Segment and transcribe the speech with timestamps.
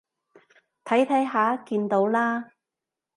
[0.83, 2.53] 睇，睇下，見到啦？